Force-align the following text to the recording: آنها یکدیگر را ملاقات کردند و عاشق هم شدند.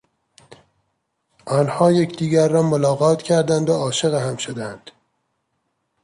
آنها 1.45 1.91
یکدیگر 1.91 2.47
را 2.47 2.63
ملاقات 2.63 3.21
کردند 3.23 3.69
و 3.69 3.73
عاشق 3.73 4.13
هم 4.13 4.37
شدند. 4.37 4.91